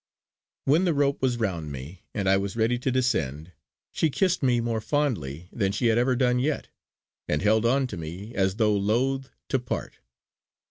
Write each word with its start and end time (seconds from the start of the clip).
When 0.65 0.85
the 0.85 0.95
rope 0.95 1.21
was 1.21 1.37
round 1.37 1.71
me 1.71 2.01
and 2.11 2.27
I 2.27 2.35
was 2.35 2.55
ready 2.57 2.79
to 2.79 2.91
descend, 2.91 3.51
she 3.91 4.09
kissed 4.09 4.41
me 4.41 4.59
more 4.59 4.81
fondly 4.81 5.47
than 5.53 5.71
she 5.71 5.89
had 5.93 5.99
ever 5.99 6.15
done 6.15 6.39
yet, 6.39 6.69
and 7.27 7.43
held 7.43 7.67
on 7.67 7.85
to 7.85 7.97
me 7.97 8.33
as 8.33 8.55
though 8.55 8.73
loth 8.75 9.29
to 9.49 9.59
part. 9.59 9.99